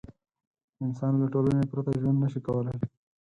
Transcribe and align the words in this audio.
انسان 0.85 1.13
له 1.21 1.27
ټولنې 1.33 1.65
پرته 1.71 1.91
ژوند 2.01 2.17
نه 2.23 2.27
شي 2.33 2.39
کولی. 2.47 2.75